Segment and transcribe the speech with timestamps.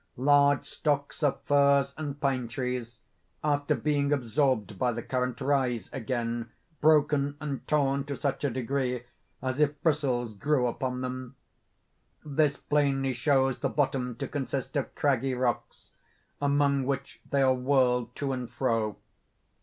[0.17, 2.97] Large stocks of firs and pine trees,
[3.43, 9.03] after being absorbed by the current, rise again broken and torn to such a degree
[9.43, 11.35] as if bristles grew upon them.
[12.25, 15.91] This plainly shows the bottom to consist of craggy rocks,
[16.41, 18.95] among which they are whirled to and fro.